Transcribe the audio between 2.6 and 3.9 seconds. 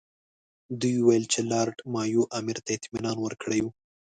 ته اطمینان ورکړی وو.